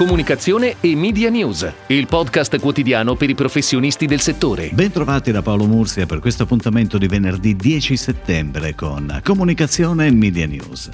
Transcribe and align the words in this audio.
Comunicazione 0.00 0.76
e 0.80 0.96
Media 0.96 1.28
News, 1.28 1.70
il 1.88 2.06
podcast 2.06 2.58
quotidiano 2.58 3.16
per 3.16 3.28
i 3.28 3.34
professionisti 3.34 4.06
del 4.06 4.20
settore. 4.20 4.70
Bentrovati 4.72 5.30
da 5.30 5.42
Paolo 5.42 5.66
Mursia 5.66 6.06
per 6.06 6.20
questo 6.20 6.44
appuntamento 6.44 6.96
di 6.96 7.06
venerdì 7.06 7.54
10 7.54 7.98
settembre 7.98 8.74
con 8.74 9.20
Comunicazione 9.22 10.06
e 10.06 10.10
Media 10.10 10.46
News. 10.46 10.88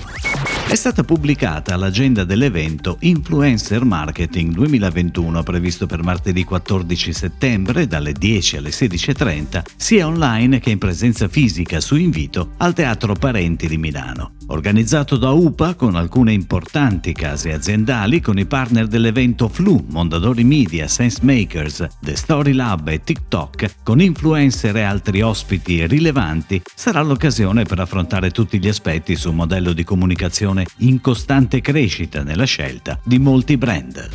È 0.67 0.75
stata 0.75 1.05
pubblicata 1.05 1.77
l'agenda 1.77 2.25
dell'evento 2.25 2.97
Influencer 3.03 3.85
Marketing 3.85 4.53
2021 4.53 5.45
previsto 5.45 5.87
per 5.87 6.03
martedì 6.03 6.43
14 6.43 7.13
settembre 7.13 7.87
dalle 7.87 8.13
10 8.13 8.57
alle 8.57 8.71
16.30 8.71 9.63
sia 9.77 10.05
online 10.05 10.59
che 10.59 10.71
in 10.71 10.79
presenza 10.79 11.29
fisica 11.29 11.79
su 11.79 11.95
invito 11.95 12.55
al 12.57 12.75
Teatro 12.75 13.13
Parenti 13.13 13.69
di 13.69 13.79
Milano. 13.79 14.36
Organizzato 14.49 15.17
da 15.17 15.31
UPA 15.31 15.75
con 15.75 15.97
alcune 15.97 16.33
importanti 16.33 17.13
case 17.13 17.53
aziendali 17.53 18.21
con 18.21 18.39
i 18.39 18.47
partner 18.47 18.87
dell'evento 18.87 19.49
Flu, 19.49 19.85
Mondadori 19.89 20.45
Media, 20.45 20.87
Sense 20.87 21.19
Makers, 21.23 21.85
The 22.01 22.15
Story 22.15 22.53
Lab 22.53 22.87
e 22.87 23.03
TikTok, 23.03 23.83
con 23.83 24.01
influencer 24.01 24.77
e 24.77 24.83
altri 24.83 25.21
ospiti 25.21 25.85
rilevanti, 25.87 26.63
sarà 26.75 27.03
l'occasione 27.03 27.65
per 27.65 27.81
affrontare 27.81 28.31
tutti 28.31 28.61
gli 28.61 28.69
aspetti 28.69 29.17
su 29.17 29.31
un 29.31 29.37
modello 29.37 29.73
di 29.73 29.83
comunicazione 29.83 30.65
in 30.79 31.01
costante 31.01 31.61
crescita 31.61 32.23
nella 32.23 32.45
scelta 32.45 33.01
di 33.03 33.19
molti 33.19 33.57
brand. 33.57 34.09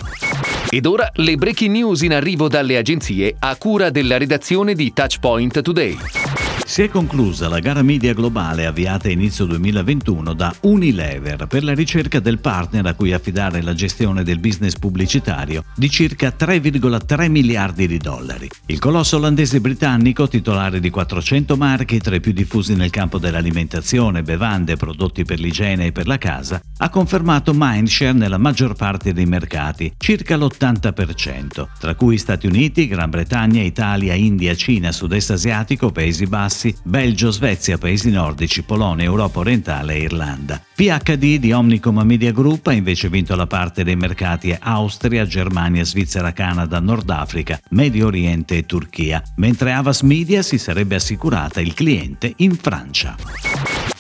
Ed 0.69 0.85
ora 0.85 1.09
le 1.15 1.35
breaking 1.35 1.71
news 1.75 2.03
in 2.03 2.13
arrivo 2.13 2.47
dalle 2.47 2.77
agenzie 2.77 3.35
a 3.37 3.57
cura 3.57 3.89
della 3.89 4.17
redazione 4.17 4.75
di 4.75 4.93
Touchpoint 4.93 5.61
Today. 5.61 6.30
Si 6.71 6.81
è 6.81 6.87
conclusa 6.87 7.49
la 7.49 7.59
gara 7.59 7.81
media 7.81 8.13
globale 8.13 8.65
avviata 8.65 9.09
a 9.09 9.11
inizio 9.11 9.43
2021 9.43 10.33
da 10.33 10.55
Unilever 10.61 11.45
per 11.45 11.65
la 11.65 11.73
ricerca 11.73 12.21
del 12.21 12.39
partner 12.39 12.85
a 12.85 12.93
cui 12.93 13.11
affidare 13.11 13.61
la 13.61 13.73
gestione 13.73 14.23
del 14.23 14.39
business 14.39 14.77
pubblicitario 14.79 15.65
di 15.75 15.89
circa 15.89 16.33
3,3 16.33 17.29
miliardi 17.29 17.87
di 17.87 17.97
dollari. 17.97 18.49
Il 18.67 18.79
colosso 18.79 19.17
olandese 19.17 19.59
britannico, 19.59 20.29
titolare 20.29 20.79
di 20.79 20.89
400 20.89 21.57
marchi 21.57 21.99
tra 21.99 22.15
i 22.15 22.21
più 22.21 22.31
diffusi 22.31 22.73
nel 22.73 22.89
campo 22.89 23.17
dell'alimentazione, 23.17 24.23
bevande, 24.23 24.77
prodotti 24.77 25.25
per 25.25 25.41
l'igiene 25.41 25.87
e 25.87 25.91
per 25.91 26.07
la 26.07 26.17
casa, 26.17 26.61
ha 26.77 26.89
confermato 26.89 27.51
mindshare 27.53 28.13
nella 28.13 28.37
maggior 28.37 28.75
parte 28.75 29.11
dei 29.11 29.25
mercati, 29.25 29.91
circa 29.97 30.37
l'80%, 30.37 31.67
tra 31.77 31.95
cui 31.95 32.17
Stati 32.17 32.47
Uniti, 32.47 32.87
Gran 32.87 33.09
Bretagna, 33.09 33.61
Italia, 33.61 34.13
India, 34.13 34.55
Cina, 34.55 34.93
Sud-Est 34.93 35.31
asiatico, 35.31 35.91
Paesi 35.91 36.27
Bassi, 36.27 36.59
Bassi, 36.61 36.75
Belgio, 36.83 37.31
Svezia, 37.31 37.79
Paesi 37.79 38.11
Nordici, 38.11 38.61
Polonia, 38.61 39.05
Europa 39.05 39.39
orientale 39.39 39.95
e 39.95 40.01
Irlanda. 40.01 40.61
PHD 40.75 41.37
di 41.37 41.51
Omnicom 41.51 41.99
Media 42.01 42.31
Group 42.31 42.67
ha 42.67 42.73
invece 42.73 43.09
vinto 43.09 43.35
la 43.35 43.47
parte 43.47 43.83
dei 43.83 43.95
mercati 43.95 44.55
Austria, 44.59 45.25
Germania, 45.25 45.83
Svizzera, 45.83 46.31
Canada, 46.33 46.79
Nord 46.79 47.09
Africa, 47.09 47.59
Medio 47.69 48.07
Oriente 48.07 48.57
e 48.57 48.65
Turchia, 48.65 49.23
mentre 49.37 49.71
Avas 49.71 50.01
Media 50.01 50.43
si 50.43 50.59
sarebbe 50.59 50.95
assicurata 50.95 51.59
il 51.61 51.73
cliente 51.73 52.33
in 52.37 52.55
Francia. 52.55 53.15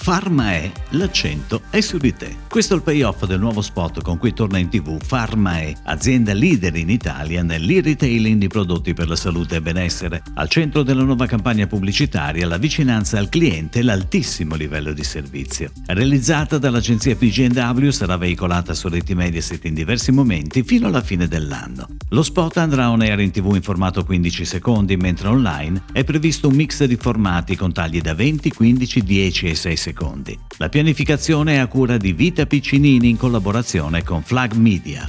Pharma 0.03 0.53
è, 0.53 0.71
l'accento 0.89 1.61
è 1.69 1.79
su 1.79 1.99
di 1.99 2.11
te. 2.15 2.35
Questo 2.49 2.73
è 2.73 2.77
il 2.77 2.81
payoff 2.81 3.25
del 3.25 3.39
nuovo 3.39 3.61
spot 3.61 4.01
con 4.01 4.17
cui 4.17 4.33
torna 4.33 4.57
in 4.57 4.67
tv 4.67 4.97
Pharma 5.07 5.59
è, 5.59 5.71
azienda 5.83 6.33
leader 6.33 6.75
in 6.75 6.89
Italia 6.89 7.43
nell'e-retailing 7.43 8.39
di 8.39 8.47
prodotti 8.47 8.95
per 8.95 9.07
la 9.07 9.15
salute 9.15 9.57
e 9.57 9.61
benessere. 9.61 10.23
Al 10.33 10.49
centro 10.49 10.81
della 10.81 11.03
nuova 11.03 11.27
campagna 11.27 11.67
pubblicitaria 11.67 12.47
la 12.47 12.57
vicinanza 12.57 13.19
al 13.19 13.29
cliente 13.29 13.79
e 13.79 13.83
l'altissimo 13.83 14.55
livello 14.55 14.91
di 14.91 15.03
servizio. 15.03 15.71
Realizzata 15.85 16.57
dall'agenzia 16.57 17.15
PGW 17.15 17.89
sarà 17.89 18.17
veicolata 18.17 18.73
su 18.73 18.87
reti 18.87 19.13
Mediaset 19.13 19.63
in 19.65 19.75
diversi 19.75 20.11
momenti 20.11 20.63
fino 20.63 20.87
alla 20.87 21.01
fine 21.01 21.27
dell'anno. 21.27 21.87
Lo 22.13 22.23
spot 22.23 22.57
andrà 22.57 22.89
on 22.89 23.01
air 23.01 23.21
in 23.21 23.31
tv 23.31 23.55
in 23.55 23.61
formato 23.61 24.03
15 24.03 24.43
secondi, 24.43 24.97
mentre 24.97 25.29
online 25.29 25.83
è 25.93 26.03
previsto 26.03 26.49
un 26.49 26.55
mix 26.55 26.83
di 26.83 26.97
formati 26.97 27.55
con 27.55 27.71
tagli 27.71 28.01
da 28.01 28.13
20, 28.13 28.51
15, 28.51 29.01
10 29.01 29.45
e 29.47 29.55
6 29.55 29.77
secondi. 29.77 30.37
La 30.57 30.67
pianificazione 30.67 31.53
è 31.53 31.57
a 31.59 31.67
cura 31.67 31.95
di 31.95 32.11
Vita 32.11 32.45
Piccinini 32.45 33.07
in 33.07 33.17
collaborazione 33.17 34.03
con 34.03 34.23
Flag 34.23 34.55
Media. 34.55 35.07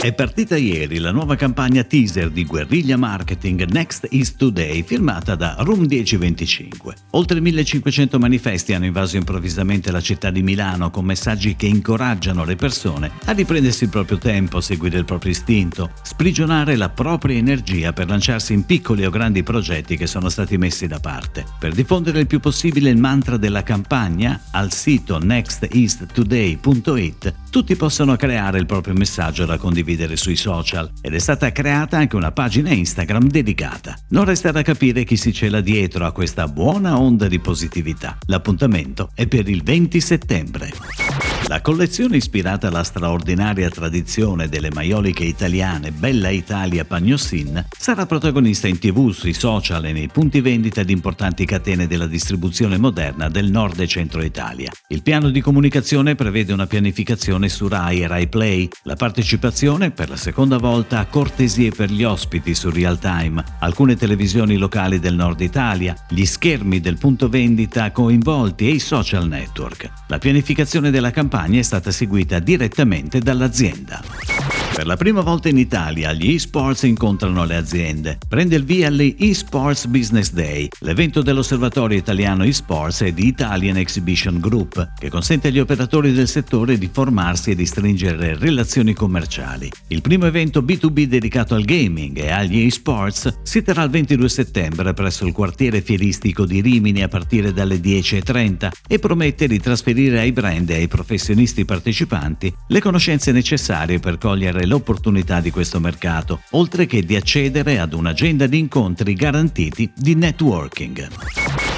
È 0.00 0.12
partita 0.14 0.56
ieri 0.56 0.98
la 0.98 1.12
nuova 1.12 1.36
campagna 1.36 1.84
teaser 1.84 2.30
di 2.30 2.44
guerriglia 2.44 2.96
marketing 2.96 3.66
Next 3.66 4.08
is 4.10 4.34
Today 4.34 4.82
firmata 4.82 5.36
da 5.36 5.54
Room 5.58 5.86
1025. 5.86 6.94
Oltre 7.10 7.38
1500 7.38 8.18
manifesti 8.18 8.72
hanno 8.72 8.86
invaso 8.86 9.16
improvvisamente 9.16 9.92
la 9.92 10.00
città 10.00 10.30
di 10.30 10.42
Milano 10.42 10.90
con 10.90 11.04
messaggi 11.04 11.54
che 11.54 11.66
incoraggiano 11.66 12.44
le 12.44 12.56
persone 12.56 13.12
a 13.26 13.32
riprendersi 13.32 13.84
il 13.84 13.90
proprio 13.90 14.18
tempo, 14.18 14.60
seguire 14.60 14.98
il 14.98 15.04
proprio 15.04 15.30
istinto, 15.30 15.92
sprigionare 16.02 16.74
la 16.74 16.88
propria 16.88 17.36
energia 17.36 17.92
per 17.92 18.08
lanciarsi 18.08 18.54
in 18.54 18.66
piccoli 18.66 19.04
o 19.04 19.10
grandi 19.10 19.44
progetti 19.44 19.96
che 19.96 20.08
sono 20.08 20.30
stati 20.30 20.58
messi 20.58 20.88
da 20.88 20.98
parte. 20.98 21.44
Per 21.60 21.72
diffondere 21.74 22.18
il 22.18 22.26
più 22.26 22.40
possibile 22.40 22.90
il 22.90 22.98
mantra 22.98 23.36
della 23.36 23.62
campagna, 23.62 24.40
al 24.50 24.72
sito 24.72 25.18
nexteasttoday.it 25.18 27.34
tutti 27.50 27.76
possono 27.76 28.16
creare 28.16 28.58
il 28.58 28.66
proprio 28.66 28.94
messaggio 28.94 29.44
da 29.44 29.58
condividere 29.58 29.81
condividere 29.82 30.16
sui 30.16 30.36
social 30.36 30.90
ed 31.00 31.14
è 31.14 31.18
stata 31.18 31.50
creata 31.50 31.98
anche 31.98 32.16
una 32.16 32.30
pagina 32.30 32.70
Instagram 32.70 33.28
dedicata. 33.28 33.96
Non 34.10 34.24
resta 34.24 34.52
da 34.52 34.62
capire 34.62 35.04
chi 35.04 35.16
si 35.16 35.32
cela 35.32 35.60
dietro 35.60 36.06
a 36.06 36.12
questa 36.12 36.46
buona 36.46 36.98
onda 36.98 37.26
di 37.26 37.40
positività. 37.40 38.16
L'appuntamento 38.26 39.10
è 39.14 39.26
per 39.26 39.48
il 39.48 39.62
20 39.62 40.00
settembre. 40.00 41.21
La 41.48 41.60
collezione 41.60 42.16
ispirata 42.16 42.68
alla 42.68 42.84
straordinaria 42.84 43.68
tradizione 43.68 44.48
delle 44.48 44.70
maioliche 44.70 45.24
italiane 45.24 45.90
Bella 45.90 46.30
Italia 46.30 46.84
Pagnossin 46.84 47.66
sarà 47.76 48.06
protagonista 48.06 48.68
in 48.68 48.78
tv, 48.78 49.10
sui 49.10 49.34
social 49.34 49.84
e 49.84 49.92
nei 49.92 50.08
punti 50.08 50.40
vendita 50.40 50.82
di 50.82 50.92
importanti 50.92 51.44
catene 51.44 51.86
della 51.86 52.06
distribuzione 52.06 52.78
moderna 52.78 53.28
del 53.28 53.50
nord 53.50 53.80
e 53.80 53.88
centro 53.88 54.22
Italia. 54.22 54.70
Il 54.88 55.02
piano 55.02 55.30
di 55.30 55.40
comunicazione 55.40 56.14
prevede 56.14 56.52
una 56.52 56.66
pianificazione 56.66 57.48
su 57.48 57.66
Rai 57.66 58.02
e 58.02 58.06
Rai 58.06 58.28
Play, 58.28 58.68
la 58.84 58.96
partecipazione 58.96 59.90
per 59.90 60.08
la 60.08 60.16
seconda 60.16 60.58
volta 60.58 61.00
a 61.00 61.06
cortesie 61.06 61.70
per 61.70 61.90
gli 61.90 62.04
ospiti 62.04 62.54
su 62.54 62.70
Real 62.70 62.98
Time, 62.98 63.44
alcune 63.58 63.96
televisioni 63.96 64.56
locali 64.56 65.00
del 65.00 65.14
nord 65.14 65.40
Italia, 65.40 65.94
gli 66.08 66.24
schermi 66.24 66.80
del 66.80 66.98
punto 66.98 67.28
vendita 67.28 67.90
coinvolti 67.90 68.68
e 68.68 68.74
i 68.74 68.78
social 68.78 69.26
network. 69.26 69.90
La 70.06 70.18
pianificazione 70.18 70.90
della 70.90 71.10
campagna 71.10 71.30
campagna 71.32 71.60
è 71.60 71.62
stata 71.62 71.90
seguita 71.90 72.40
direttamente 72.40 73.18
dall'azienda. 73.18 74.61
Per 74.74 74.86
la 74.86 74.96
prima 74.96 75.20
volta 75.20 75.50
in 75.50 75.58
Italia 75.58 76.14
gli 76.14 76.32
esports 76.32 76.84
incontrano 76.84 77.44
le 77.44 77.56
aziende. 77.56 78.16
Prende 78.26 78.56
il 78.56 78.64
via 78.64 78.88
l'eSports 78.88 79.86
Business 79.86 80.32
Day, 80.32 80.66
l'evento 80.80 81.20
dell'osservatorio 81.20 81.98
italiano 81.98 82.42
eSports 82.42 83.02
e 83.02 83.12
di 83.12 83.26
Italian 83.26 83.76
Exhibition 83.76 84.40
Group, 84.40 84.92
che 84.98 85.10
consente 85.10 85.48
agli 85.48 85.58
operatori 85.58 86.12
del 86.12 86.26
settore 86.26 86.78
di 86.78 86.88
formarsi 86.90 87.50
e 87.50 87.54
di 87.54 87.66
stringere 87.66 88.38
relazioni 88.38 88.94
commerciali. 88.94 89.70
Il 89.88 90.00
primo 90.00 90.24
evento 90.24 90.62
B2B 90.62 91.04
dedicato 91.04 91.54
al 91.54 91.64
gaming 91.64 92.16
e 92.16 92.30
agli 92.30 92.60
eSports 92.60 93.40
si 93.42 93.62
terrà 93.62 93.82
il 93.82 93.90
22 93.90 94.28
settembre 94.30 94.94
presso 94.94 95.26
il 95.26 95.34
quartiere 95.34 95.82
fieristico 95.82 96.46
di 96.46 96.62
Rimini 96.62 97.02
a 97.02 97.08
partire 97.08 97.52
dalle 97.52 97.76
10.30 97.76 98.70
e 98.88 98.98
promette 98.98 99.46
di 99.46 99.60
trasferire 99.60 100.18
ai 100.18 100.32
brand 100.32 100.70
e 100.70 100.76
ai 100.76 100.88
professionisti 100.88 101.66
partecipanti 101.66 102.52
le 102.68 102.80
conoscenze 102.80 103.32
necessarie 103.32 103.98
per 103.98 104.16
cogliere 104.16 104.60
cogliere 104.62 104.66
l'opportunità 104.66 105.40
di 105.40 105.50
questo 105.50 105.80
mercato, 105.80 106.42
oltre 106.50 106.86
che 106.86 107.02
di 107.02 107.16
accedere 107.16 107.78
ad 107.78 107.92
un'agenda 107.92 108.46
di 108.46 108.58
incontri 108.58 109.14
garantiti 109.14 109.90
di 109.94 110.14
networking. 110.14 111.08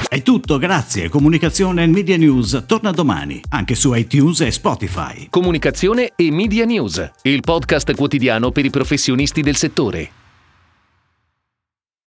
È 0.09 0.23
tutto, 0.23 0.59
grazie. 0.59 1.09
Comunicazione 1.09 1.83
e 1.83 1.87
Media 1.87 2.17
News 2.17 2.65
torna 2.67 2.93
domani, 2.93 3.41
anche 3.51 3.75
su 3.75 3.93
iTunes 3.95 4.41
e 4.43 4.51
Spotify. 4.51 5.27
Comunicazione 5.29 6.13
e 6.15 6.31
Media 6.31 6.65
News, 6.65 7.11
il 7.23 7.41
podcast 7.41 7.95
quotidiano 7.95 8.51
per 8.51 8.65
i 8.65 8.71
professionisti 8.71 9.41
del 9.41 9.57
settore. 9.57 10.24